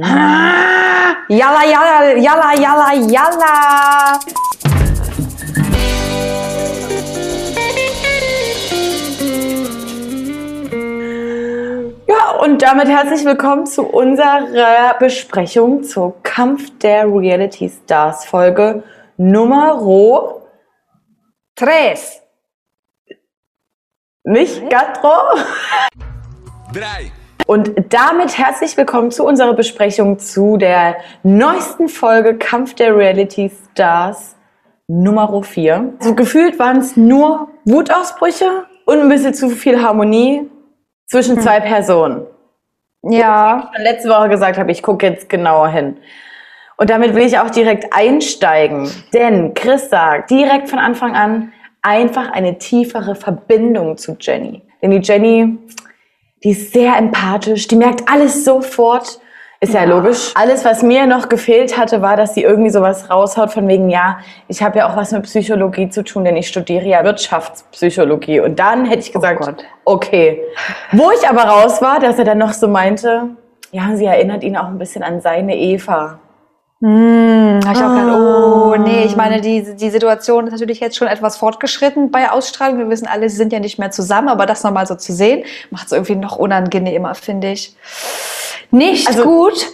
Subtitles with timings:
[0.00, 4.20] Yalla, yalla, yalla, yalla, yalla.
[12.06, 18.84] Ja, und damit herzlich willkommen zu unserer Besprechung zur Kampf der Reality Stars Folge
[19.16, 19.80] Nummer
[21.56, 22.22] Tres.
[24.22, 25.40] nicht Gatro.
[26.72, 27.10] Drei.
[27.46, 34.36] Und damit herzlich willkommen zu unserer Besprechung zu der neuesten Folge Kampf der Reality Stars
[34.86, 35.94] Nummer 4.
[36.00, 40.50] So gefühlt waren es nur Wutausbrüche und ein bisschen zu viel Harmonie
[41.06, 42.26] zwischen zwei Personen.
[43.02, 43.70] Ja.
[43.76, 45.98] Ich letzte Woche gesagt habe, ich gucke jetzt genauer hin.
[46.76, 48.90] Und damit will ich auch direkt einsteigen.
[49.12, 54.62] Denn Chris sagt direkt von Anfang an einfach eine tiefere Verbindung zu Jenny.
[54.82, 55.58] Denn die Jenny,
[56.44, 59.20] die ist sehr empathisch, die merkt alles sofort.
[59.60, 60.30] Ist ja, logisch.
[60.36, 64.18] Alles, was mir noch gefehlt hatte, war, dass sie irgendwie sowas raushaut von wegen, ja,
[64.46, 68.38] ich habe ja auch was mit Psychologie zu tun, denn ich studiere ja Wirtschaftspsychologie.
[68.38, 69.64] Und dann hätte ich gesagt, Gott.
[69.84, 70.40] okay.
[70.92, 73.30] Wo ich aber raus war, dass er dann noch so meinte,
[73.72, 76.20] ja, sie erinnert ihn auch ein bisschen an seine Eva.
[76.80, 80.96] Hm, hab ich auch gedacht, oh, nee, ich meine, die, die Situation ist natürlich jetzt
[80.96, 82.78] schon etwas fortgeschritten bei Ausstrahlung.
[82.78, 85.44] Wir wissen alle, sie sind ja nicht mehr zusammen, aber das nochmal so zu sehen,
[85.70, 87.74] macht es irgendwie noch unangenehmer, finde ich.
[88.70, 89.66] Nicht Also- gut.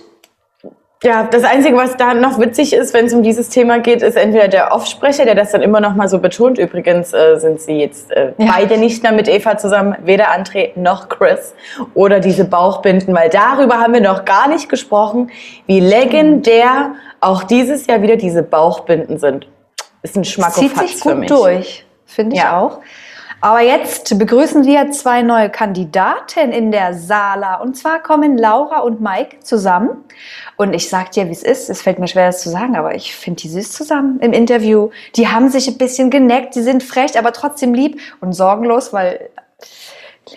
[1.05, 4.17] Ja, das Einzige, was da noch witzig ist, wenn es um dieses Thema geht, ist
[4.17, 6.57] entweder der Offsprecher, der das dann immer noch mal so betont.
[6.59, 8.53] Übrigens äh, sind sie jetzt äh, Ja.
[8.57, 11.55] beide nicht mehr mit Eva zusammen, weder André noch Chris.
[11.93, 15.31] Oder diese Bauchbinden, weil darüber haben wir noch gar nicht gesprochen,
[15.67, 19.47] wie legendär auch dieses Jahr wieder diese Bauchbinden sind.
[20.03, 21.29] Ist ein Zieht Schmackofatz sich für gut mich.
[21.29, 22.59] durch, finde ich Ja.
[22.61, 22.79] auch.
[23.45, 27.57] Aber jetzt begrüßen wir zwei neue Kandidaten in der Sala.
[27.57, 30.03] Und zwar kommen Laura und Mike zusammen.
[30.57, 31.69] Und ich sag dir, wie es ist.
[31.69, 34.89] Es fällt mir schwer, das zu sagen, aber ich finde die süß zusammen im Interview.
[35.17, 39.29] Die haben sich ein bisschen geneckt, die sind frech, aber trotzdem lieb und sorgenlos, weil,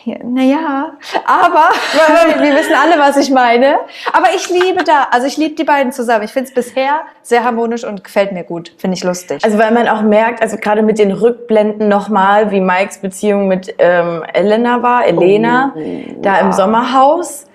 [0.06, 0.94] naja,
[1.25, 1.69] aber
[2.41, 3.78] wir wissen alle, was ich meine.
[4.13, 6.24] Aber ich liebe da, also ich liebe die beiden zusammen.
[6.24, 8.74] Ich finde es bisher sehr harmonisch und gefällt mir gut.
[8.78, 9.44] Finde ich lustig.
[9.44, 13.74] Also weil man auch merkt, also gerade mit den Rückblenden nochmal, wie Mikes Beziehung mit
[13.80, 15.74] ähm, Elena war, Elena,
[16.22, 17.46] da im Sommerhaus.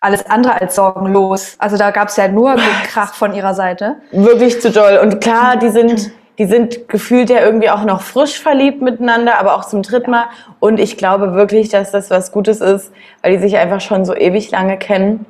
[0.00, 1.56] alles andere als sorgenlos.
[1.58, 3.96] Also da gab es ja nur Krach von ihrer Seite.
[4.10, 4.98] Wirklich zu doll.
[5.02, 9.56] Und klar, die sind, die sind gefühlt ja irgendwie auch noch frisch verliebt miteinander, aber
[9.56, 10.24] auch zum dritten Mal.
[10.58, 14.16] Und ich glaube wirklich, dass das was Gutes ist, weil die sich einfach schon so
[14.16, 15.26] ewig lange kennen.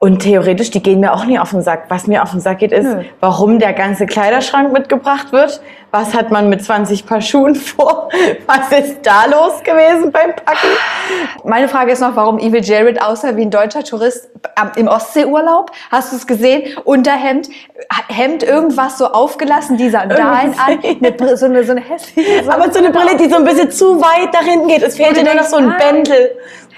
[0.00, 1.84] Und theoretisch, die gehen mir auch nie auf den Sack.
[1.88, 3.04] Was mir auf den Sack geht, ist, Nö.
[3.20, 5.60] warum der ganze Kleiderschrank mitgebracht wird.
[5.90, 8.10] Was hat man mit 20 Paar Schuhen vor?
[8.46, 10.68] Was ist da los gewesen beim Packen?
[11.44, 15.70] Meine Frage ist noch, warum Evil Jared aussah wie ein deutscher Tourist am- im Ostseeurlaub?
[15.90, 16.76] Hast du es gesehen?
[16.84, 17.48] Unterhemd,
[18.08, 22.80] Hemd, irgendwas so aufgelassen, die Sandalen an, eine, so, eine, so eine hässliche Aber so
[22.80, 24.82] eine Brille, die so ein bisschen zu weit nach hinten geht.
[24.82, 25.76] Es fehlt dir nur noch so ein ah.
[25.78, 26.32] Bändel.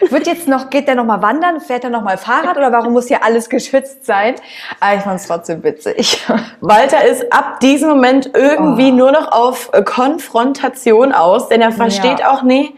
[0.09, 1.61] Wird jetzt noch, geht der noch mal wandern?
[1.61, 2.57] Fährt er noch mal Fahrrad?
[2.57, 4.35] Oder warum muss hier alles geschützt sein?
[4.81, 6.25] Aber ich fand es trotzdem witzig.
[6.63, 8.95] Walter ist ab diesem Moment irgendwie Oh.
[9.01, 12.31] Nur noch auf äh, Konfrontation aus, denn er versteht Ja.
[12.33, 12.75] auch nie,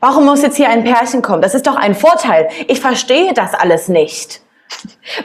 [0.00, 1.40] warum muss jetzt hier ein Pärchen kommen?
[1.42, 2.48] Das ist doch ein Vorteil.
[2.68, 4.40] Ich verstehe das alles nicht.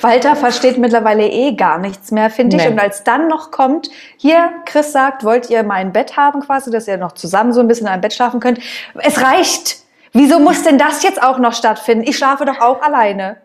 [0.02, 2.64] Walter versteht mittlerweile eh gar nichts mehr, finde ich.
[2.64, 2.70] Nee.
[2.70, 6.72] Und als dann noch kommt, hier, Chris sagt, wollt ihr mal ein Bett haben quasi,
[6.72, 8.60] dass ihr noch zusammen so ein bisschen in einem Bett schlafen könnt?
[8.96, 9.78] Es reicht.
[10.14, 12.06] Wieso muss denn das jetzt auch noch stattfinden?
[12.08, 13.38] Ich schlafe doch auch alleine.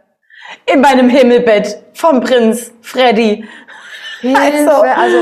[0.67, 3.45] In meinem Himmelbett vom Prinz Freddy.
[4.21, 4.71] Hilfe.
[4.97, 5.17] Also,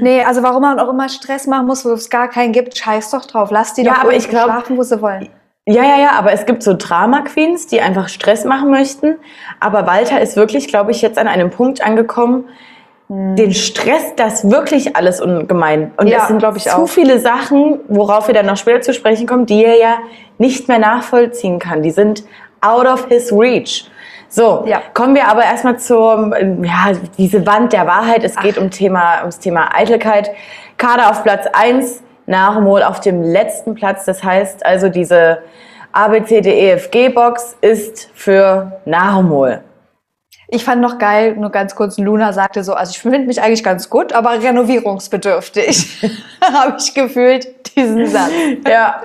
[0.00, 3.10] nee, also warum man auch immer Stress machen muss, wo es gar keinen gibt, scheiß
[3.10, 3.50] doch drauf.
[3.50, 5.28] Lass die Ja, doch aber ich glaub- schlafen, wo sie wollen.
[5.66, 9.16] Ja, ja, ja, aber es gibt so Drama-Queens, die einfach Stress machen möchten.
[9.60, 12.44] Aber Walter ist wirklich, glaube ich, jetzt an einem Punkt angekommen,
[13.08, 15.92] den Stress, das wirklich alles ungemein.
[15.96, 16.88] Und Ja, es sind, glaub ich zu auch.
[16.88, 19.98] viele Sachen, worauf wir dann noch später zu sprechen kommen, die er ja
[20.38, 21.82] nicht mehr nachvollziehen kann.
[21.82, 22.24] Die sind
[22.60, 23.90] out of his reach.
[24.28, 24.82] So, Ja.
[24.94, 28.24] kommen wir aber erstmal zur, ja, diese Wand der Wahrheit.
[28.24, 30.30] Es geht um Thema, ums Thema Eitelkeit.
[30.76, 34.04] Kader auf Platz 1, Nahumol auf dem letzten Platz.
[34.04, 35.38] Das heißt also, diese
[35.92, 39.60] ABCDEFG-Box ist für Nahumol.
[40.48, 43.64] Ich fand noch geil, nur ganz kurz, Luna sagte so, also ich finde mich eigentlich
[43.64, 46.02] ganz gut, aber renovierungsbedürftig.
[46.42, 48.30] Habe ich gefühlt diesen Satz.
[48.68, 49.02] Ja.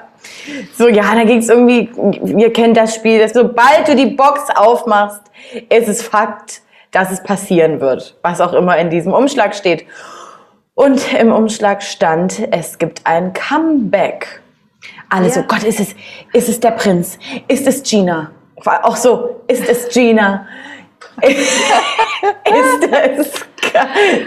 [0.77, 1.89] So, ja, da ging es irgendwie,
[2.23, 5.21] ihr kennt das Spiel, dass sobald du die Box aufmachst,
[5.69, 6.61] ist es Fakt,
[6.91, 9.85] dass es passieren wird, was auch immer in diesem Umschlag steht.
[10.75, 14.41] Und im Umschlag stand, es gibt ein Comeback.
[15.09, 15.45] Alle so, Ja.
[15.47, 15.95] Gott, ist es,
[16.33, 17.19] ist es der Prinz?
[17.47, 18.31] Ist es Gina?
[18.65, 20.47] Auch so, ist es Gina?
[21.21, 21.47] ist
[22.91, 23.45] das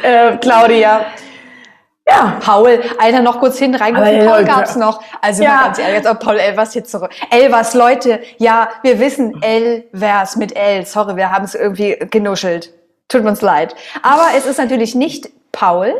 [0.02, 1.06] äh, Claudia.
[2.08, 3.94] Ja, Paul, Alter, noch kurz hin rein.
[3.94, 4.44] Aber Paul Leute.
[4.44, 5.02] gab's noch.
[5.20, 5.50] Also Ja.
[5.56, 7.10] mal ganz ehrlich, jetzt auch Paul Elvers jetzt zurück.
[7.31, 10.84] Elvers, Leute, ja, wir wissen Elvers mit L.
[10.84, 12.72] Sorry, wir haben es irgendwie genuschelt.
[13.08, 13.75] Tut uns leid.
[14.02, 15.94] Aber es ist natürlich nicht Paul.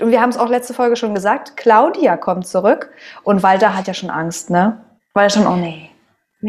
[0.00, 1.56] Und wir haben es auch letzte Folge schon gesagt.
[1.56, 2.90] Claudia kommt zurück.
[3.22, 4.80] Und Walter hat ja schon Angst, ne?
[5.12, 5.88] Weil er schon, oh nee.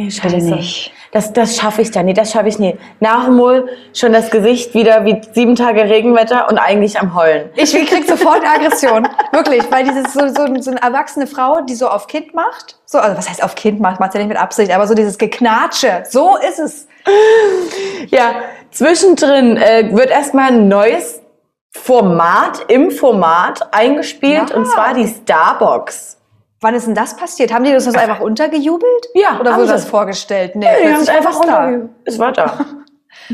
[0.03, 0.37] Nee, scheiße.
[0.37, 0.91] nicht.
[1.11, 2.05] Das, das schaffe ich dann.
[2.05, 2.77] Nee, das schaffe ich nie.
[2.99, 7.49] Nach dem Mol schon das Gesicht wieder wie sieben Tage Regenwetter und eigentlich am Heulen.
[7.55, 9.07] Ich krieg sofort Aggression.
[9.31, 12.77] Wirklich, weil dieses so, so, so eine erwachsene Frau, die so auf Kind macht.
[12.85, 15.17] So, also was heißt auf Kind macht, macht ja nicht mit Absicht, aber so dieses
[15.17, 16.03] Geknatsche.
[16.09, 16.87] So ist es.
[18.09, 18.35] Ja,
[18.71, 21.21] zwischendrin äh, wird erstmal ein neues
[21.71, 24.55] Format im Format eingespielt Ja.
[24.55, 26.17] und zwar die Starbox.
[26.61, 27.53] Wann ist denn das passiert?
[27.53, 29.07] Haben die das also einfach untergejubelt?
[29.13, 30.55] Ja, Oder wurde das vorgestellt?
[30.55, 31.65] Nee, Ja, die haben es einfach war was da.
[31.65, 31.89] runter.
[32.05, 32.65] Es war da.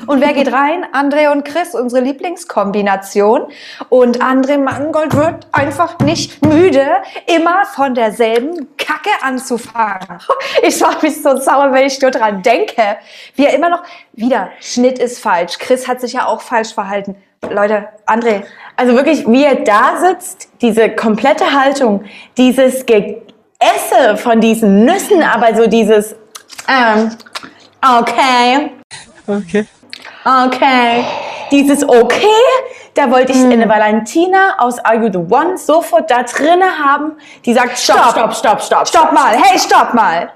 [0.07, 0.85] Und wer geht rein?
[0.93, 3.47] André und Chris, unsere Lieblingskombination.
[3.89, 6.85] Und André Mangold wird einfach nicht müde,
[7.25, 10.19] immer von derselben Kacke anzufangen.
[10.63, 12.97] Ich mache mich so sauer, wenn ich nur dran denke.
[13.35, 13.83] Wie er immer noch,
[14.13, 15.57] wieder, Schnitt ist falsch.
[15.59, 17.15] Chris hat sich ja auch falsch verhalten.
[17.49, 18.43] Leute, André,
[18.77, 22.03] Also wirklich, wie er da sitzt, diese komplette Haltung,
[22.37, 26.15] dieses Geesse von diesen Nüssen, aber so dieses,
[26.67, 27.11] ähm,
[27.81, 28.71] okay,
[29.27, 29.65] Okay.
[30.23, 31.03] okay,
[31.51, 32.25] dieses okay,
[32.93, 37.13] da wollte ich eine Valentina aus Are You The One sofort da drinne haben,
[37.45, 39.13] die sagt, stopp, stopp, stopp, stopp, stopp.
[39.13, 40.31] Mal, hey, stopp mal.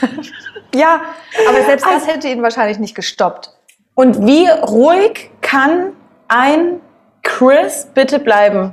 [0.74, 1.00] ja,
[1.48, 3.50] aber selbst das hätte ihn wahrscheinlich nicht gestoppt.
[3.94, 5.92] Und wie ruhig kann
[6.30, 6.80] ein
[7.22, 8.72] Chris bitte bleiben?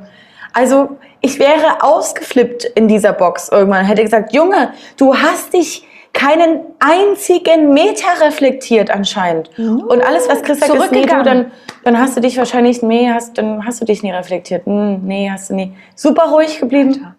[0.54, 3.86] Also, ich wäre ausgeflippt in dieser Box irgendwann.
[3.86, 9.52] Hätte gesagt, Junge, du hast dich keinen einzigen Meter reflektiert anscheinend.
[9.60, 11.52] Und alles, was Chris sagt, ist, nee, du, dann,
[11.84, 14.66] dann hast du dich wahrscheinlich, nee, hast, dann hast du dich nie reflektiert.
[14.66, 15.74] Hm, nee, hast du nie.
[15.96, 17.16] Super ruhig geblieben.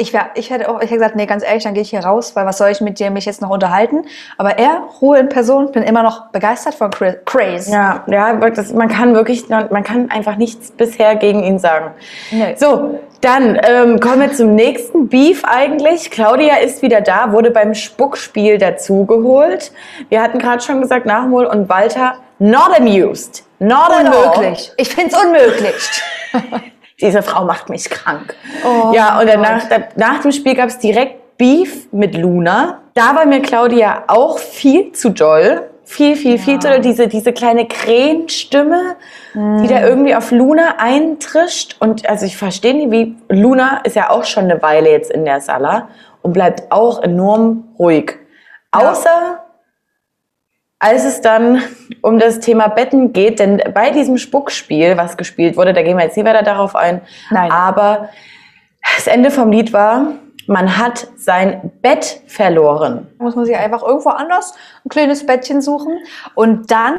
[0.00, 2.04] Ich, wär, ich hätte auch ich hätte gesagt, nee, ganz ehrlich, dann gehe ich hier
[2.04, 4.04] raus, weil was soll ich mit dir mich jetzt noch unterhalten?
[4.36, 7.16] Aber er, Ruhe in Person, bin immer noch begeistert von Chris.
[7.24, 7.72] Craze.
[7.72, 11.90] Ja, ja, das, man kann wirklich, man kann einfach nichts bisher gegen ihn sagen.
[12.30, 12.54] Nee.
[12.56, 16.12] So, dann ähm, kommen wir zum nächsten Beef eigentlich.
[16.12, 19.72] Claudia ist wieder da, wurde beim Spuckspiel dazugeholt.
[20.10, 23.44] Wir hatten gerade schon gesagt, Nachmol und Walter not amused.
[23.58, 23.90] Not.
[23.98, 24.72] Unmöglich.
[24.76, 26.02] Ich finde es unmöglich.
[27.00, 28.34] Diese Frau macht mich krank.
[28.64, 32.80] Oh ja, und danach, da, nach dem Spiel gab es direkt Beef mit Luna.
[32.94, 35.70] Da war mir Claudia auch viel zu doll.
[35.84, 36.80] Viel, viel, viel zu doll.
[36.80, 38.96] Diese, diese kleine Krähenstimme,
[39.34, 41.76] die da irgendwie auf Luna eintrischt.
[41.78, 45.24] Und also ich verstehe nicht, wie Luna ist ja auch schon eine Weile jetzt in
[45.24, 45.88] der Sala
[46.22, 48.16] und bleibt auch enorm ruhig.
[48.72, 49.37] Außer
[50.78, 51.62] als es dann
[52.02, 56.04] um das Thema Betten geht, denn bei diesem Spuckspiel, was gespielt wurde, da gehen wir
[56.04, 57.50] jetzt nie weiter darauf ein, Nein.
[57.50, 58.10] aber
[58.96, 60.12] das Ende vom Lied war,
[60.46, 63.06] man hat sein Bett verloren.
[63.18, 64.54] muss man sich einfach irgendwo anders
[64.84, 65.98] ein kleines Bettchen suchen.
[66.34, 66.98] Und dann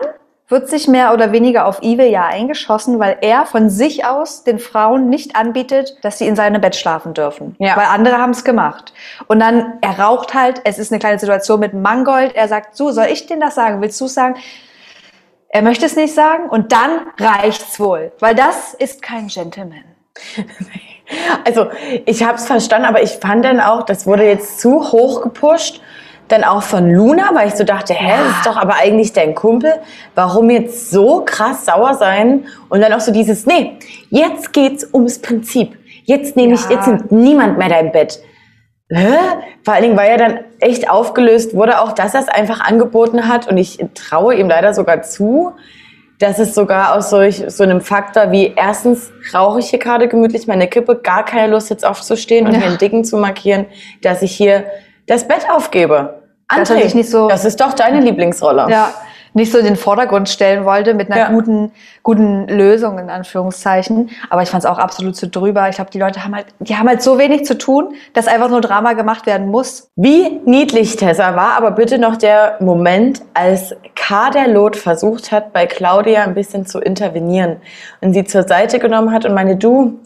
[0.49, 4.59] wird sich mehr oder weniger auf Ive ja eingeschossen, weil er von sich aus den
[4.59, 7.55] Frauen nicht anbietet, dass sie in seinem Bett schlafen dürfen.
[7.59, 7.77] Ja.
[7.77, 8.93] Weil andere haben es gemacht.
[9.27, 12.91] Und dann, er raucht halt, es ist eine kleine Situation mit Mangold, er sagt, so,
[12.91, 13.81] soll ich denn das sagen?
[13.81, 14.35] Willst du sagen?
[15.49, 19.83] Er möchte es nicht sagen und dann reicht's wohl, weil das ist kein Gentleman.
[21.43, 21.71] Also
[22.05, 25.81] ich habe es verstanden, aber ich fand dann auch, das wurde jetzt zu hoch gepusht.
[26.29, 29.35] Dann auch von Luna, weil ich so dachte, hä, das ist doch aber eigentlich dein
[29.35, 29.73] Kumpel.
[30.15, 32.45] Warum jetzt so krass sauer sein?
[32.69, 33.77] Und dann auch so dieses, nee,
[34.09, 35.75] jetzt geht's ums Prinzip.
[36.05, 36.71] Jetzt nehme ich, Ja.
[36.77, 38.19] jetzt nimmt niemand mehr dein Bett.
[38.91, 39.17] Hä?
[39.63, 43.27] Vor allen Dingen, weil er dann echt aufgelöst wurde, auch dass er es einfach angeboten
[43.27, 43.47] hat.
[43.47, 45.51] Und ich traue ihm leider sogar zu,
[46.19, 50.47] dass es sogar aus solch, so einem Faktor wie erstens rauche ich hier gerade gemütlich
[50.47, 52.59] meine Kippe, gar keine Lust jetzt aufzustehen und Ja.
[52.59, 53.67] mir einen Dicken zu markieren,
[54.01, 54.65] dass ich hier
[55.07, 56.18] das Bett aufgebe.
[56.55, 58.67] Dass er sich nicht so- das ist doch deine Lieblingsrolle.
[58.69, 58.89] ja,
[59.35, 61.29] nicht so in den Vordergrund stellen wollte mit einer Ja.
[61.29, 64.09] guten, guten Lösung in Anführungszeichen.
[64.31, 65.69] Aber ich fand es auch absolut zu drüber.
[65.69, 68.49] Ich glaube, die Leute haben halt, die haben halt so wenig zu tun, dass einfach
[68.49, 69.91] nur Drama gemacht werden muss.
[69.95, 76.23] Wie niedlich, Tessa, war aber bitte noch der Moment, als Kaderlot versucht hat, bei Claudia
[76.23, 77.57] ein bisschen zu intervenieren
[78.01, 79.99] und sie zur Seite genommen hat und meine, du,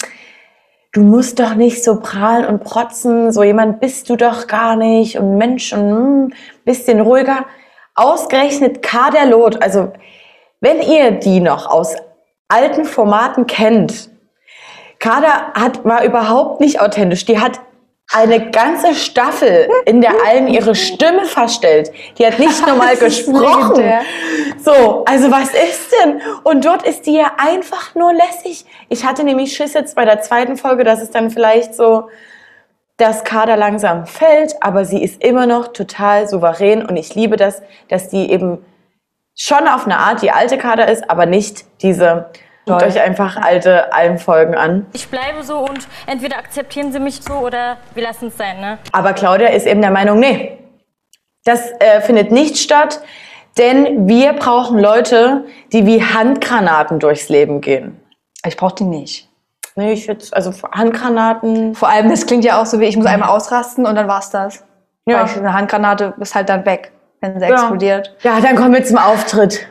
[0.94, 5.18] du musst doch nicht so prahlen und protzen, so jemand bist du doch gar nicht
[5.18, 6.34] und Mensch und mm,
[6.64, 7.46] bisschen ruhiger.
[7.96, 9.92] Ausgerechnet Kaderlot, also
[10.62, 11.96] wenn ihr die noch aus
[12.48, 14.10] alten Formaten kennt,
[15.00, 17.26] Kader hat, war überhaupt nicht authentisch.
[17.26, 17.60] Die hat
[18.13, 21.91] eine ganze Staffel, in der Alm ihre Stimme verstellt.
[22.17, 23.75] Die hat nicht normal gesprochen.
[23.75, 24.01] legendär.
[24.63, 26.22] So, also was ist denn?
[26.43, 28.65] Und dort ist die ja einfach nur lässig.
[28.89, 32.10] Ich hatte nämlich Schiss jetzt bei der zweiten Folge, dass es dann vielleicht so
[32.98, 37.63] das Kader langsam fällt, aber sie ist immer noch total souverän und ich liebe das,
[37.89, 38.63] dass die eben
[39.36, 42.29] schon auf eine Art die alte Kader ist, aber nicht diese.
[42.65, 42.89] Guckt Toll.
[42.89, 44.86] euch einfach alte Almfolgen an.
[44.93, 48.77] Ich bleibe so und entweder akzeptieren Sie mich so oder wir lassen es sein, ne?
[48.93, 50.58] Aber Claudia ist eben der Meinung, nee,
[51.43, 53.01] das äh, findet nicht statt,
[53.58, 55.43] denn wir brauchen Leute,
[55.74, 58.00] die wie Handgranaten durchs Leben gehen.
[58.46, 59.29] Ich brauche die nicht.
[59.75, 61.75] Nee, ich würde, also Handgranaten.
[61.75, 64.29] Vor allem, das klingt ja auch so wie, ich muss einmal ausrasten und dann war's
[64.29, 64.63] das.
[65.05, 65.20] Ja.
[65.20, 67.53] Weil ich, eine Handgranate ist halt dann weg, wenn sie Ja.
[67.53, 68.15] explodiert.
[68.22, 69.67] Ja, dann kommen wir zum Auftritt.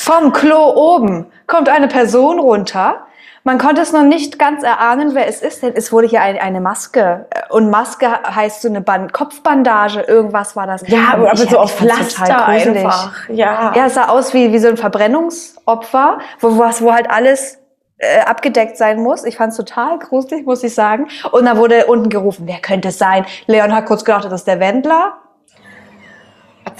[0.00, 3.04] Vom Klo oben kommt eine Person runter.
[3.44, 6.40] Man konnte es noch nicht ganz erahnen, wer es ist, denn es wurde hier eine,
[6.40, 7.26] eine Maske.
[7.50, 10.88] Und Maske heißt so eine Band Kopfbandage, irgendwas war das.
[10.88, 13.28] Ja, aber so auf Pflaster einfach.
[13.28, 13.74] Ja.
[13.76, 17.58] Ja, es sah aus wie, wie so ein Verbrennungsopfer, wo, was, wo halt alles
[17.98, 19.24] äh, abgedeckt sein muss.
[19.24, 21.08] Ich fand es total gruselig, muss ich sagen.
[21.30, 23.26] Und da wurde unten gerufen, wer könnte es sein?
[23.46, 25.19] Leon hat kurz gedacht, das ist der Wendler.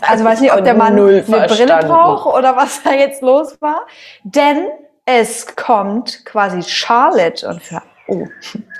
[0.03, 3.61] Also weiß nicht, ob der Mann Null eine Brille braucht oder was da jetzt los
[3.61, 3.87] war.
[4.23, 4.69] Denn
[5.05, 8.27] es kommt quasi Charlotte und für, oh,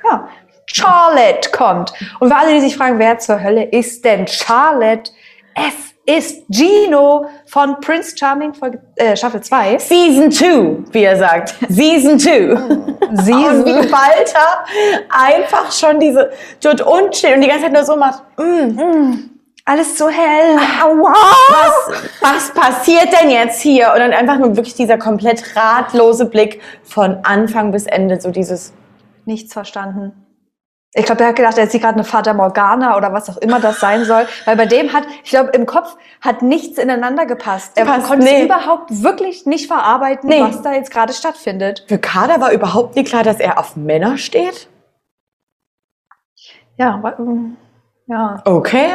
[0.05, 0.29] ja,
[0.67, 1.93] Charlotte kommt.
[2.21, 5.11] Und für alle, die sich fragen, wer zur Hölle ist denn Charlotte?
[5.55, 9.79] Es ist Gino von Prince Charming Folge, äh, Staffel 2.
[9.79, 11.55] Season 2, wie er sagt.
[11.69, 12.53] Season 2.
[12.53, 14.65] Und wie Walter
[15.09, 16.31] einfach schon diese
[16.63, 18.23] dort unten steht und die ganze Zeit nur so macht.
[18.39, 19.30] Mm,
[19.65, 20.57] Alles so hell.
[20.57, 23.93] was, was passiert denn jetzt hier?
[23.93, 28.73] Und dann einfach nur wirklich dieser komplett ratlose Blick von Anfang bis Ende, so dieses.
[29.27, 30.27] Nichts verstanden.
[30.93, 33.61] Ich glaube, er hat gedacht, er sieht gerade eine Fata Morgana oder was auch immer
[33.61, 34.27] das sein soll.
[34.45, 37.73] Weil bei dem hat, ich glaube, im Kopf hat nichts ineinander gepasst.
[37.77, 38.39] Er Passt, konnte nee.
[38.41, 40.43] es überhaupt wirklich nicht verarbeiten, Nee.
[40.43, 41.85] was da jetzt gerade stattfindet.
[41.87, 44.69] Für Kader war überhaupt nicht klar, dass er auf Männer steht.
[46.77, 47.01] Ja,
[48.09, 48.43] ja.
[48.45, 48.95] Okay.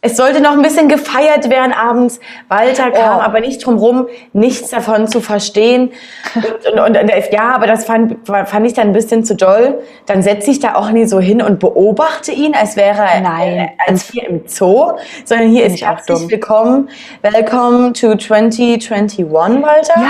[0.00, 2.20] Es sollte noch ein bisschen gefeiert werden abends.
[2.48, 3.20] Walter kam Oh.
[3.22, 5.92] aber nicht drum rum, nichts davon zu verstehen.
[6.34, 9.80] Und, und, und, er- ja, aber das fand, fand ich dann ein bisschen zu doll.
[10.06, 13.58] Dann setze ich da auch nie so hin und beobachte ihn, als wäre er Nein.
[13.58, 14.92] äh, als hier im Zoo,
[15.24, 16.88] sondern hier ist ich auch herzlich willkommen.
[17.22, 19.94] Welcome to 2021, Walter.
[20.00, 20.08] Ja,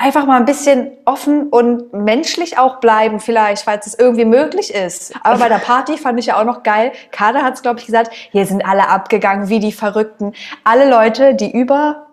[0.00, 5.14] einfach mal ein bisschen offen und menschlich auch bleiben, vielleicht, falls es irgendwie möglich ist.
[5.22, 6.92] Aber bei der Party fand ich ja auch noch geil.
[7.12, 10.32] Kader hat es, glaube ich, gesagt, hier sind alle abgegangen wie die Verrückten.
[10.64, 12.06] Alle Leute, die über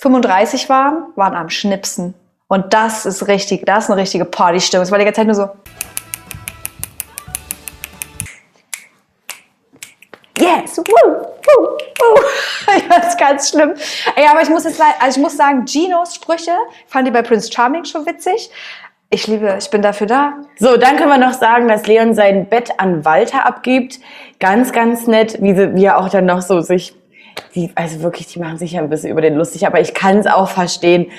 [0.00, 2.14] 35 waren, waren am Schnipsen.
[2.48, 4.82] Und das ist richtig, das ist eine richtige Partystimmung.
[4.82, 5.50] Es war die ganze Zeit nur so.
[10.60, 12.20] Yes, woo, woo, woo.
[12.88, 13.74] Das ist ganz schlimm.
[14.16, 16.52] Ey, aber ich muss jetzt, also ich muss sagen, Ginos Sprüche
[16.86, 18.50] fand ich bei Prince Charming schon witzig.
[19.10, 20.32] Ich liebe, ich bin dafür da.
[20.58, 24.00] So, dann können wir noch sagen, dass Leon sein Bett an Walter abgibt.
[24.40, 26.94] Ganz, ganz nett, wie, sie, wie er auch dann noch so sich,
[27.54, 30.18] die, also wirklich, die machen sich ja ein bisschen über den lustig, aber ich kann
[30.18, 31.10] es auch verstehen.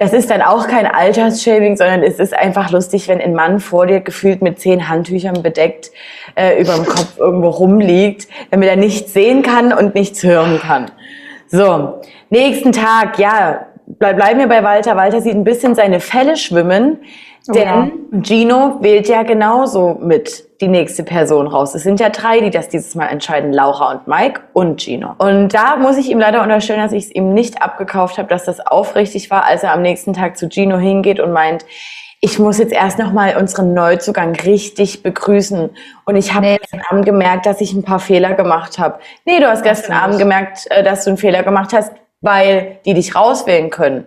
[0.00, 3.86] Das ist dann auch kein Altersshaming, sondern es ist einfach lustig, wenn ein Mann vor
[3.86, 5.90] dir gefühlt mit zehn Handtüchern bedeckt
[6.36, 10.90] äh, über dem Kopf irgendwo rumliegt, damit er nichts sehen kann und nichts hören kann.
[11.48, 13.66] So, nächsten Tag, ja,
[13.98, 14.96] bleib, bleiben wir bei Walter.
[14.96, 16.98] Walter sieht ein bisschen seine Fälle schwimmen,
[17.48, 17.88] denn ja.
[18.22, 21.74] Gino wählt ja genauso mit die nächste Person raus.
[21.74, 25.14] Es sind ja drei, die das dieses Mal entscheiden, Laura und Mike und Gino.
[25.18, 28.44] Und da muss ich ihm leider unterstellen, dass ich es ihm nicht abgekauft habe, dass
[28.44, 31.64] das aufrichtig war, als er am nächsten Tag zu Gino hingeht und meint,
[32.22, 35.70] ich muss jetzt erst nochmal unseren Neuzugang richtig begrüßen.
[36.04, 36.58] Und ich habe Nee.
[36.58, 38.98] gestern Abend gemerkt, dass ich ein paar Fehler gemacht habe.
[39.24, 39.96] Nee, du hast gestern.
[39.96, 44.06] Abend gemerkt, äh, dass du einen Fehler gemacht hast, weil die dich rauswählen können.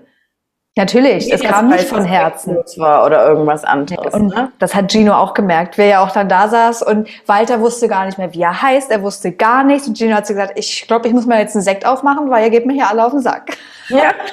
[0.75, 2.57] Natürlich, das kam nicht von Herzen.
[2.77, 4.11] war oder irgendwas anderes.
[4.11, 4.51] Und ne?
[4.57, 8.05] das hat Gino auch gemerkt, wer ja auch dann da saß und Walter wusste gar
[8.07, 10.87] nicht mehr, wie er heißt, er wusste gar nichts und Gino hat so gesagt, ich
[10.87, 13.11] glaube, ich muss mal jetzt einen Sekt aufmachen, weil ihr geht mir hier alle auf
[13.11, 13.55] den Sack.
[13.89, 14.13] Ja.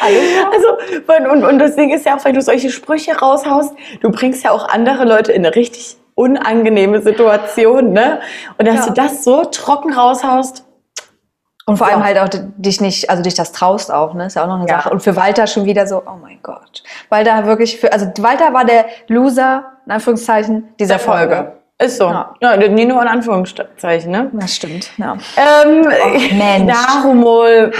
[0.00, 0.68] Also,
[1.18, 4.44] und, und, und das Ding ist ja auch, wenn du solche Sprüche raushaust, du bringst
[4.44, 8.20] ja auch andere Leute in eine richtig unangenehme Situation, ne?
[8.58, 8.86] Und dass Ja.
[8.86, 10.64] du das so trocken raushaust,
[11.68, 11.94] Und vor Ja.
[11.94, 14.26] allem halt auch dich nicht, also dich das traust auch, ne?
[14.26, 14.76] Ist ja auch noch eine Ja.
[14.76, 14.90] Sache.
[14.90, 16.82] Und für Walter schon wieder so, oh mein Gott.
[17.08, 21.52] Walter wirklich für, also Walter war der Loser, in Anführungszeichen, dieser der Folge.
[21.78, 22.04] Ist so.
[22.04, 22.34] Ja.
[22.40, 22.56] Ja.
[22.56, 24.30] nie nur in Anführungszeichen, ne?
[24.32, 25.16] Das stimmt, ja.
[25.36, 25.82] Ähm,
[26.38, 26.72] Mensch.
[26.94, 27.72] Narumol.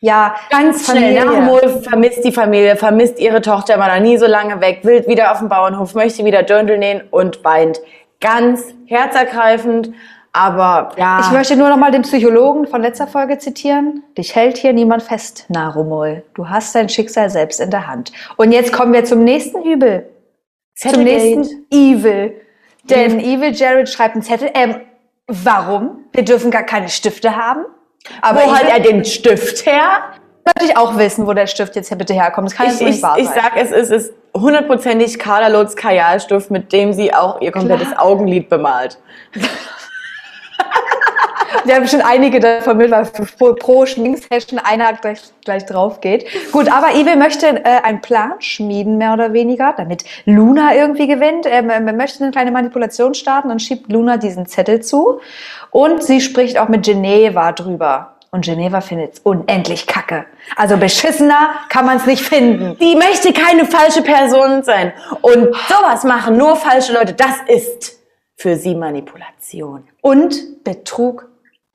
[0.00, 4.60] Ja, Ganz schnell Wolf, vermisst die Familie, vermisst ihre Tochter, war da nie so lange
[4.60, 7.80] weg, will wieder auf dem Bauernhof, möchte wieder Dirndl nähen und weint.
[8.20, 9.92] Ganz herzergreifend,
[10.32, 11.20] aber ja.
[11.20, 14.02] Ich möchte nur noch mal den Psychologen von letzter Folge zitieren.
[14.16, 16.22] Dich hält hier niemand fest, Narumol.
[16.34, 18.12] Du hast dein Schicksal selbst in der Hand.
[18.36, 20.08] Und jetzt kommen wir zum nächsten Übel.
[20.74, 21.36] Zum Zettelgate.
[21.36, 22.40] nächsten Evil.
[22.84, 24.50] Denn Evil Jared schreibt einen Zettel.
[24.54, 24.76] Ähm,
[25.28, 26.04] warum?
[26.12, 27.64] Wir dürfen gar keine Stifte haben.
[28.20, 30.14] Aber Wo hat er den Stift her?
[30.44, 32.48] möchte ich auch wissen, wo der Stift jetzt hier bitte herkommt.
[32.50, 33.40] Das kann jetzt Ich, nicht ich, wahr ich sein.
[33.42, 37.90] sag, es ist, es ist hundertprozentig Carla Lutz Kajalstift, mit dem sie auch ihr komplettes
[37.90, 38.02] Klar.
[38.04, 38.98] Augenlid bemalt.
[41.64, 43.06] Wir haben schon einige davon mit, weil
[43.54, 46.26] pro, Schminksession einer gleich, gleich drauf geht.
[46.52, 51.46] Gut, aber Evil möchte äh, einen Plan schmieden, mehr oder weniger, damit Luna irgendwie gewinnt.
[51.46, 55.20] Ähm, ähm, er möchte eine kleine Manipulation starten und schiebt Luna diesen Zettel zu.
[55.70, 58.16] Und sie spricht auch mit Geneva drüber.
[58.30, 60.24] Und Geneva findet es unendlich kacke.
[60.56, 62.78] Also beschissener kann man es nicht finden.
[62.80, 64.94] Die möchte keine falsche Person sein.
[65.20, 67.12] Und sowas machen nur falsche Leute.
[67.12, 67.98] Das ist
[68.36, 69.86] für sie Manipulation.
[70.00, 71.28] Und Betrug.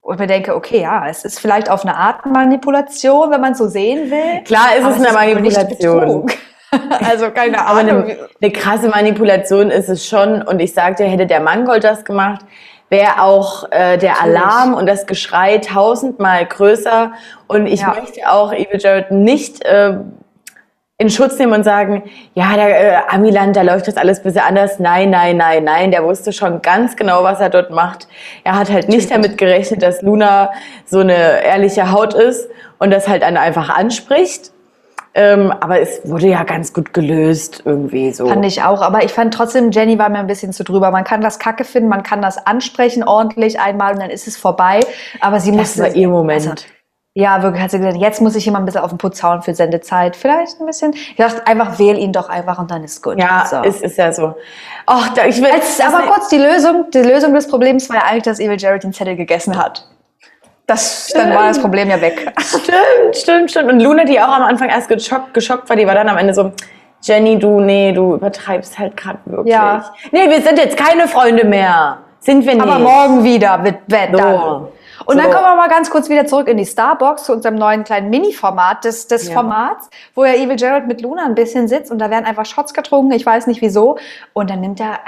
[0.08, 3.58] Und ich denke, okay, ja, es ist vielleicht auf eine Art Manipulation, wenn man es
[3.58, 4.42] so sehen will.
[4.46, 6.32] Klar ist Aber es eine nicht Manipulation.
[7.06, 8.04] Also keine Aber Ahnung.
[8.04, 10.42] eine, eine krasse Manipulation ist es schon.
[10.44, 12.40] Und ich sagte, hätte der Mangold das gemacht,
[12.90, 14.38] wäre auch äh, der Natürlich.
[14.40, 17.12] Alarm und das Geschrei tausendmal größer.
[17.48, 17.94] Und ich Ja.
[18.00, 19.98] möchte auch Evil Jared nicht äh,
[21.00, 24.42] in Schutz nehmen und sagen, ja, der äh, Amiland, da läuft das alles ein bisschen
[24.42, 24.80] anders.
[24.80, 25.92] Nein, nein, nein, nein.
[25.92, 28.08] Der wusste schon ganz genau, was er dort macht.
[28.44, 30.52] Er hat halt nicht damit gerechnet, dass Luna
[30.86, 32.50] so eine ehrliche Haut ist
[32.80, 34.52] und das halt dann einfach anspricht.
[35.14, 38.28] Ähm, aber es wurde ja ganz gut gelöst irgendwie so.
[38.28, 40.92] Fand ich auch, aber ich fand trotzdem, Jenny war mir ein bisschen zu drüber.
[40.92, 44.38] Man kann das Kacke finden, man kann das ansprechen ordentlich einmal und dann ist es
[44.38, 44.80] vorbei.
[45.20, 45.82] Aber sie das musste.
[45.82, 46.48] war ihr Moment.
[46.48, 46.77] Also,
[47.20, 49.24] ja, wirklich hat sie gesagt, jetzt muss ich hier mal ein bisschen auf den Putz
[49.24, 50.16] hauen für Sendezeit.
[50.16, 50.94] Vielleicht ein bisschen.
[50.94, 53.18] Ich dachte, einfach wähl ihn doch einfach und dann ist gut.
[53.18, 53.58] ja, so.
[53.64, 54.36] es ist ja so.
[54.86, 58.04] Ach, da, ich will, das- aber kurz, die Lösung, die Lösung des Problems war ja
[58.04, 59.88] eigentlich, dass Evil Jared den Zettel gegessen hat.
[60.68, 62.32] Das, dann war das Problem ja weg.
[62.40, 63.72] Stimmt, stimmt, stimmt.
[63.72, 66.36] Und Luna, die auch am Anfang erst geschockt, geschockt war, die war dann am Ende
[66.36, 66.52] so,
[67.02, 69.54] Jenny, du, nee, du übertreibst halt gerade wirklich.
[69.56, 69.92] Ja.
[70.12, 71.98] Nee, wir sind jetzt keine Freunde mehr.
[72.20, 72.64] Sind wir nicht.
[72.64, 73.78] Aber morgen wieder wird
[74.12, 74.18] So.
[74.18, 74.68] dann.
[75.06, 75.32] Und dann So.
[75.38, 78.84] kommen wir mal ganz kurz wieder zurück in die Starbox zu unserem neuen kleinen Mini-Format
[78.84, 79.34] des, des Ja.
[79.34, 82.74] Formats, wo ja Evil Jared mit Luna ein bisschen sitzt und da werden einfach Shots
[82.74, 83.98] getrunken, ich weiß nicht wieso.
[84.34, 85.00] Und dann nimmt er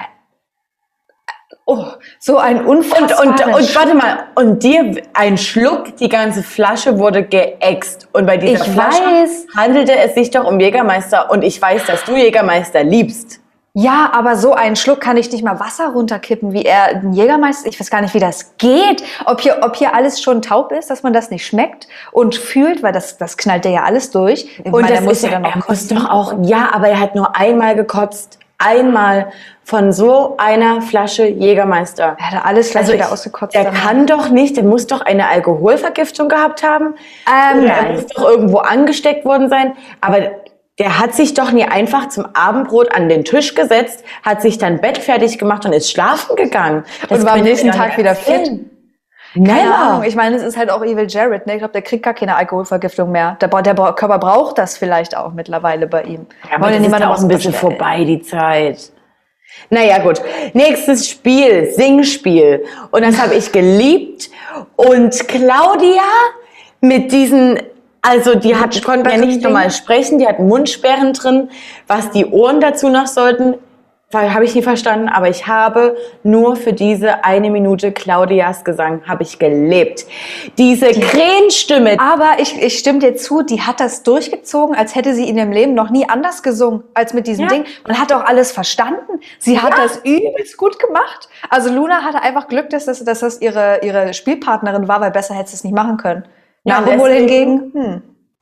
[1.65, 1.85] oh,
[2.19, 3.75] so ein Und, unfassbaren und, und Schluck.
[3.75, 8.07] warte mal, und dir ein Schluck, die ganze Flasche wurde geäxt.
[8.13, 9.47] Und bei dieser Ich Flasche weiß.
[9.55, 11.29] handelte es sich doch um Jägermeister.
[11.31, 13.39] Und ich weiß, dass du Jägermeister liebst.
[13.73, 17.69] Ja, aber so einen Schluck kann ich nicht mal Wasser runterkippen, wie er ein Jägermeister.
[17.69, 19.03] Ich weiß gar nicht, wie das geht.
[19.25, 22.81] Ob hier, ob hier alles schon taub ist, dass man das nicht schmeckt und fühlt,
[22.81, 24.59] weil das, das knallt ja alles durch.
[24.63, 27.13] Ich meine, er musste ja- dann noch er muss doch auch, ja, aber er hat
[27.15, 28.39] nur einmal gekotzt.
[28.61, 29.31] Einmal
[29.63, 32.17] von so einer Flasche Jägermeister.
[32.19, 33.53] Er hatte alles gleich Also wieder ich- ausgekotzt.
[33.55, 33.81] Der danach.
[33.85, 36.95] kann doch nicht, der muss doch eine Alkoholvergiftung gehabt haben.
[37.25, 39.77] Ähm, er muss doch irgendwo angesteckt worden sein.
[40.01, 40.17] Aber
[40.79, 44.79] der hat sich doch nie einfach zum Abendbrot an den Tisch gesetzt, hat sich dann
[44.79, 46.85] Bett fertig gemacht und ist schlafen gegangen.
[47.09, 48.49] Und war am nächsten Tag wieder fit.
[49.33, 49.75] Keine Never.
[49.75, 50.03] Ahnung.
[50.03, 51.45] Ich meine, es ist halt auch Evil Jared.
[51.45, 51.53] Ne?
[51.53, 53.37] Ich glaube, der kriegt gar keine Alkoholvergiftung mehr.
[53.39, 56.25] Der, der Körper braucht das vielleicht auch mittlerweile bei ihm.
[56.49, 57.53] Ja, aber Wollen das ist auch ein bisschen unterstellen.
[57.53, 58.91] vorbei, die Zeit.
[59.69, 60.21] Naja, gut.
[60.53, 62.65] Nächstes Spiel, Singspiel.
[62.91, 64.29] Und das habe ich geliebt.
[64.75, 66.01] Und Claudia
[66.81, 67.59] mit diesen,
[68.01, 71.49] also die hat, konnten ja nicht normal sprechen, die hatten Mundsperren drin,
[71.87, 73.55] was die Ohren dazu noch sollten.
[74.11, 79.21] Habe ich nie verstanden, aber ich habe nur für diese eine Minute Claudias Gesang habe
[79.21, 80.07] ich gelebt.
[80.57, 85.29] Diese Krähenstimme, Aber ich, ich stimme dir zu, die hat das durchgezogen, als hätte sie
[85.29, 87.49] in ihrem Leben noch nie anders gesungen als mit diesem Ja.
[87.49, 87.65] Ding.
[87.87, 89.19] Man hat auch alles verstanden.
[89.37, 91.29] Sie hat das übelst gut gemacht.
[91.51, 95.35] Also Luna hatte einfach Glück, dass das, dass das ihre, ihre Spielpartnerin war, weil besser
[95.35, 96.23] hätte sie es nicht machen können.
[96.69, 98.01] Narumol hingegen, hm.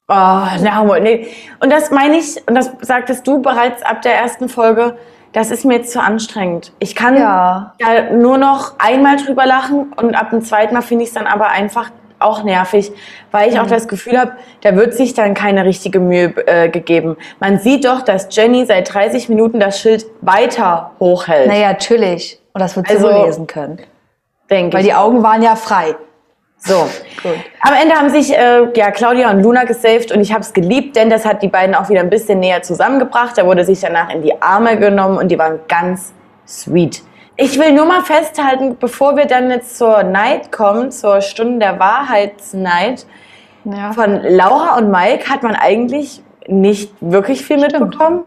[0.10, 0.13] Oh,
[0.62, 1.28] na, nee.
[1.60, 4.96] Und das meine ich, und das sagtest du bereits ab der ersten Folge,
[5.34, 6.72] das ist mir jetzt zu anstrengend.
[6.80, 7.74] Ich kann Ja.
[7.80, 11.28] da nur noch einmal drüber lachen und ab dem zweiten Mal finde ich es dann
[11.28, 12.92] aber einfach auch nervig,
[13.32, 17.18] weil ich auch das Gefühl habe, da wird sich dann keine richtige Mühe äh, gegeben.
[17.42, 22.40] Man sieht doch, dass Jenny seit 30 Minuten das Schild weiter hochhält, Naja, natürlich.
[22.54, 23.82] Und das wird sie Also, lesen können.
[24.50, 24.88] denke Weil ich.
[24.88, 25.96] die Augen waren ja frei.
[26.60, 26.89] So.
[27.24, 27.36] Gut.
[27.62, 30.96] Am Ende haben sich äh, ja, Claudia und Luna gesaved und ich habe es geliebt,
[30.96, 33.38] denn das hat die beiden auch wieder ein bisschen näher zusammengebracht.
[33.38, 36.13] Da wurde sich danach in die Arme genommen und die waren ganz
[36.48, 37.04] sweet.
[37.36, 41.80] Ich will nur mal festhalten, bevor wir dann jetzt zur Night kommen, zur Stunde der
[41.80, 43.06] Wahrheitsnight,
[43.63, 43.91] Ja.
[43.91, 48.24] Von Laura und Mike hat man eigentlich nicht wirklich viel mitbekommen.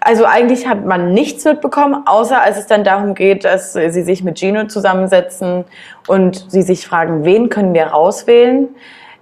[0.00, 4.22] Also eigentlich hat man nichts mitbekommen, außer als es dann darum geht, dass sie sich
[4.22, 5.64] mit Gino zusammensetzen
[6.06, 8.68] und sie sich fragen, wen können wir rauswählen.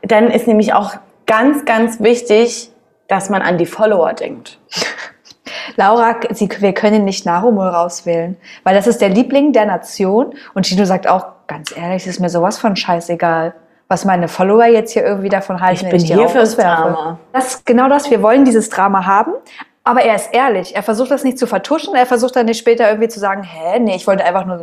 [0.02, 0.94] Dann ist nämlich auch
[1.26, 2.70] ganz, ganz wichtig,
[3.08, 4.58] dass man an die Follower denkt.
[5.76, 10.34] Laura, sie, wir können nicht Narumul rauswählen, weil das ist der Liebling der Nation.
[10.54, 13.54] Und Gino sagt auch, ganz ehrlich, es ist mir sowas von scheißegal,
[13.88, 15.84] was meine Follower jetzt hier irgendwie davon halten.
[15.84, 16.56] Ich bin die hier fürs.
[16.56, 17.18] Drama.
[17.32, 19.32] Das ist genau das, wir wollen dieses Drama haben.
[19.86, 20.74] Aber er ist ehrlich.
[20.74, 21.94] Er versucht das nicht zu vertuschen.
[21.94, 24.58] Er versucht dann nicht später irgendwie zu sagen, hä, nee, ich wollte einfach nur,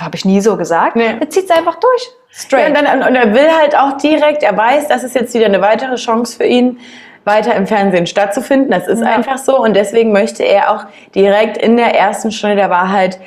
[0.00, 0.94] habe ich nie so gesagt.
[0.94, 1.16] Nee.
[1.18, 2.02] Er zieht es einfach durch.
[2.04, 2.68] Ja, Straight.
[2.68, 5.60] und, dann, und er will halt auch direkt, er weiß, das ist jetzt wieder eine
[5.60, 6.78] weitere Chance für ihn,
[7.24, 8.70] weiter im Fernsehen stattzufinden.
[8.70, 9.06] Das ist Ja.
[9.06, 9.58] einfach so.
[9.60, 13.18] Und deswegen möchte er auch direkt in der ersten Stunde der Wahrheit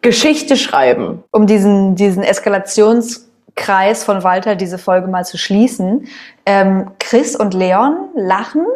[0.00, 1.22] Geschichte schreiben.
[1.30, 6.08] um diesen, diesen Eskalationskreis von Walter, diese Folge mal zu schließen.
[6.44, 8.66] Ähm, Chris und Leon lachen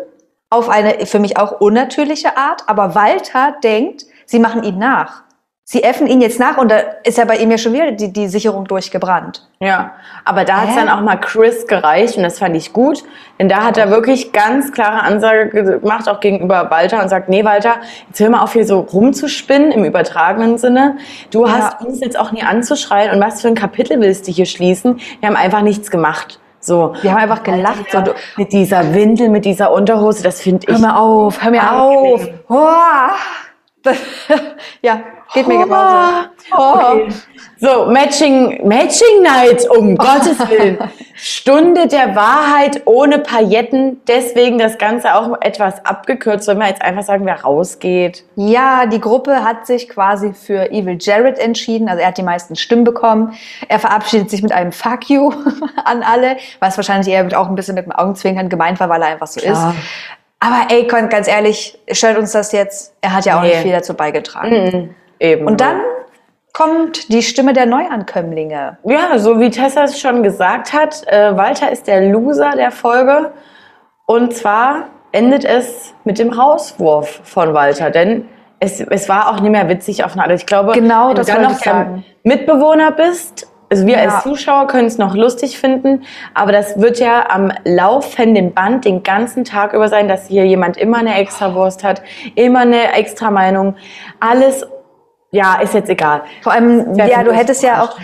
[0.50, 5.26] auf eine für mich auch unnatürliche Art, aber Walter denkt, sie machen ihn nach.
[5.68, 8.12] Sie äffen ihn jetzt nach und da ist ja bei ihm ja schon wieder die,
[8.12, 9.48] die Sicherung durchgebrannt.
[9.58, 13.02] Ja, aber da hat es dann auch mal Chris gereicht und das fand ich gut,
[13.40, 15.48] denn da hat er wirklich ganz klare Ansage
[15.80, 19.72] gemacht, auch gegenüber Walter und sagt, nee Walter, jetzt hör mal auf hier so rumzuspinnen
[19.72, 20.98] im übertragenen Sinne.
[21.32, 24.46] Du hast uns jetzt auch nie anzuschreien und was für ein Kapitel willst du hier
[24.46, 25.00] schließen?
[25.18, 26.38] Wir haben einfach nichts gemacht.
[26.66, 26.94] So.
[27.00, 27.90] Wir haben einfach gelacht.
[27.92, 30.74] So, du, Mit dieser Windel, mit dieser Unterhose, das finde ich.
[30.74, 32.28] hör mal auf, hör mir auf.
[32.48, 33.10] Hoa.
[34.82, 35.00] ja,
[35.34, 36.28] geht mir genauso.
[36.50, 37.08] Okay.
[37.58, 40.78] So, Matching, Matching Night, um Gottes Willen.
[41.14, 44.02] Stunde der Wahrheit ohne Pailletten.
[44.06, 46.44] Deswegen das Ganze auch etwas abgekürzt.
[46.44, 48.24] Sollen wir jetzt einfach sagen, wer rausgeht?
[48.36, 51.88] Ja, die Gruppe hat sich quasi für Evil Jared entschieden.
[51.88, 53.32] Also er hat die meisten Stimmen bekommen.
[53.68, 55.32] Er verabschiedet sich mit einem Fuck you
[55.86, 59.08] an alle, was wahrscheinlich eher auch ein bisschen mit dem Augenzwinkern gemeint war, weil er
[59.08, 59.70] einfach so Klar.
[59.70, 59.78] ist.
[60.38, 62.92] Aber ey, ganz ehrlich, stört uns das jetzt?
[63.00, 63.48] Er hat ja auch Nee.
[63.48, 64.94] nicht viel dazu beigetragen.
[65.18, 65.46] Eben.
[65.46, 65.80] Und dann
[66.52, 68.78] kommt die Stimme der Neuankömmlinge.
[68.84, 73.32] Ja, so wie Tessa es schon gesagt hat, äh, Walter ist der Loser der Folge.
[74.06, 77.90] Und zwar endet es mit dem Rauswurf von Walter.
[77.90, 78.26] Denn
[78.60, 80.32] es, es war auch nicht mehr witzig auf eine Art.
[80.32, 82.02] Ich glaube, Genau, wenn du dann noch der.
[82.22, 84.04] Mitbewohner bist, also wir Ja.
[84.04, 89.02] als Zuschauer können es noch lustig finden, aber das wird ja am laufenden Band den
[89.02, 92.00] ganzen Tag über sein, dass hier jemand immer eine Extrawurst hat,
[92.34, 93.74] immer eine extra Meinung.
[94.20, 94.66] Alles,
[95.30, 96.22] ja, ist jetzt egal.
[96.42, 97.98] Vor allem, ja, findet du hättest ja auch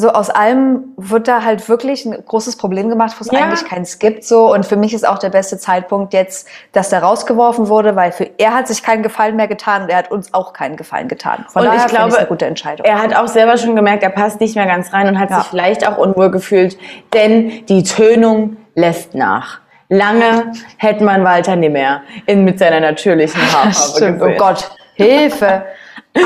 [0.00, 3.40] so aus allem wird da halt wirklich ein großes Problem gemacht, wo es Ja.
[3.46, 4.22] eigentlich keins gibt.
[4.22, 8.12] So und für mich ist auch der beste Zeitpunkt jetzt, dass der rausgeworfen wurde, weil
[8.12, 11.08] für er hat sich keinen Gefallen mehr getan und er hat uns auch keinen Gefallen
[11.08, 11.46] getan.
[11.48, 12.86] Von Und daher ich glaube, ich's eine gute Entscheidung.
[12.86, 15.40] Er hat auch selber schon gemerkt, er passt nicht mehr ganz rein und hat Ja.
[15.40, 16.78] sich vielleicht auch unwohl gefühlt,
[17.12, 19.58] denn die Tönung lässt nach.
[19.88, 24.14] Lange hätte man Walter nicht mehr in, mit seiner natürlichen Haarfarbe.
[24.20, 24.38] Oh gesehen.
[24.38, 25.64] Gott, Hilfe.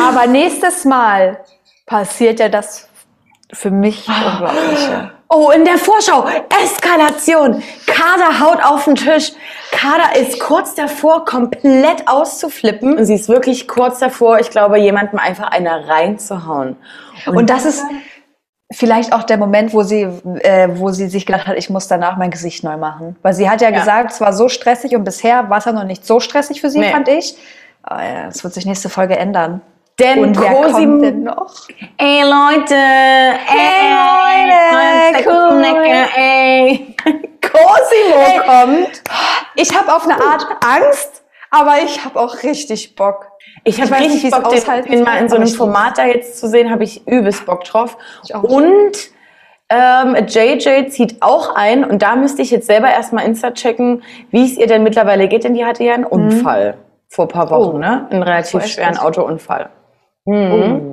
[0.00, 1.40] Aber nächstes Mal
[1.86, 2.88] passiert ja das
[3.52, 5.10] für mich Unglaubliche.
[5.28, 6.26] Oh, in der Vorschau,
[6.62, 7.62] Eskalation.
[7.86, 9.32] Kader haut auf den Tisch.
[9.70, 12.98] Kader ist kurz davor, komplett auszuflippen.
[12.98, 16.76] Und sie ist wirklich kurz davor, ich glaube, jemandem einfach eine reinzuhauen.
[17.26, 17.82] Und das ist
[18.70, 20.02] vielleicht auch der Moment, wo sie,
[20.40, 23.16] äh, wo sie sich gedacht hat, ich muss danach mein Gesicht neu machen.
[23.22, 23.78] Weil sie hat ja, Ja.
[23.78, 26.68] gesagt, es war so stressig und bisher war es ja noch nicht so stressig für
[26.70, 26.92] sie, Nee.
[26.92, 27.36] fand ich.
[27.82, 29.60] Das wird sich nächste Folge ändern.
[29.98, 31.52] Denn Und wer Cosimo- kommt denn noch?
[31.98, 32.76] Ey Leute, Leute,
[35.16, 35.64] ey, cool.
[36.16, 36.96] ey.
[37.42, 39.02] Cosimo kommt.
[39.54, 43.28] Ich habe auf eine Art Angst, aber ich habe auch richtig Bock.
[43.64, 46.38] Ich habe nicht, richtig es Bock, den, den mal in so einem Format da jetzt
[46.40, 47.96] zu sehen, habe ich übelst Bock drauf.
[48.42, 48.92] Und
[49.68, 54.44] ähm, JJ zieht auch ein und da müsste ich jetzt selber erstmal Insta checken, wie
[54.44, 56.76] es ihr denn mittlerweile geht, denn die hatte ja einen Unfall
[57.08, 57.78] vor ein paar Wochen, Oh.
[57.78, 58.06] ne?
[58.10, 59.02] Einen relativ schweren nicht.
[59.02, 59.70] Autounfall.
[60.24, 60.90] Mhm.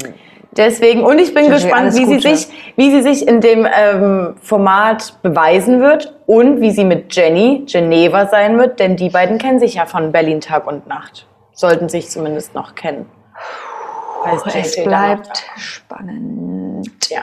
[0.51, 4.35] Deswegen, und ich bin JJ, gespannt, wie sie, sich, wie sie sich in dem ähm,
[4.41, 9.59] Format beweisen wird und wie sie mit Jenny Geneva sein wird, denn die beiden kennen
[9.59, 11.27] sich ja von Berlin Tag und Nacht.
[11.53, 13.05] Sollten sich zumindest noch kennen.
[14.23, 16.89] Falls Es bleibt spannend.
[17.09, 17.21] ja.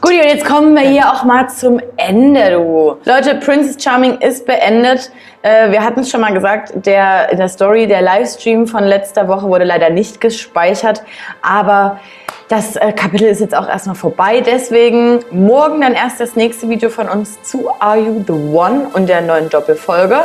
[0.00, 2.96] Gut, und jetzt kommen wir hier auch mal zum Ende, du.
[3.04, 5.10] Leute, Princess Charming ist beendet.
[5.42, 9.26] Äh, wir hatten es schon mal gesagt, der, in der Story, der Livestream von letzter
[9.28, 11.02] Woche wurde leider nicht gespeichert.
[11.42, 12.00] Aber
[12.48, 14.40] das äh, Kapitel ist jetzt auch erstmal vorbei.
[14.40, 19.08] Deswegen morgen dann erst das nächste Video von uns zu Are You the One und
[19.08, 20.24] der neuen Doppelfolge.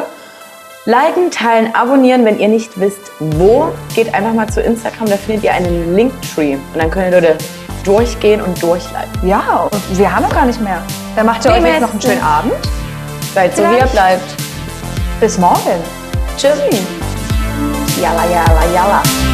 [0.86, 3.72] Liken, teilen, abonnieren, wenn ihr nicht wisst, wo.
[3.94, 6.56] Geht einfach mal zu Instagram, da findet ihr einen Linktree.
[6.56, 7.38] Und dann könnt ihr Leute
[7.84, 9.28] durchgehen und durchliken.
[9.28, 10.82] Ja, und wir haben ja gar nicht mehr.
[11.16, 12.54] Dann macht ihr Die euch jetzt noch einen schönen Abend.
[13.36, 14.36] Seid so, wie ihr bleibt.
[15.20, 15.84] Bis morgen.
[16.36, 16.82] Tschüssi.
[18.02, 19.31] Yalla, yalla, yalla.